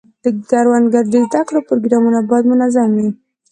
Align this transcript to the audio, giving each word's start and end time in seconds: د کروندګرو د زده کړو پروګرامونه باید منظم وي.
د 0.23 0.25
کروندګرو 0.49 1.11
د 1.13 1.15
زده 1.27 1.41
کړو 1.47 1.59
پروګرامونه 1.69 2.19
باید 2.29 2.45
منظم 2.51 2.89
وي. 2.99 3.09